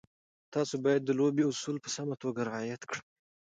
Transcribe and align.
تاسو 0.53 0.75
باید 0.85 1.01
د 1.05 1.09
لوبې 1.19 1.43
اصول 1.51 1.77
په 1.83 1.89
سمه 1.95 2.15
توګه 2.23 2.41
رعایت 2.49 2.81
کړئ. 2.89 3.01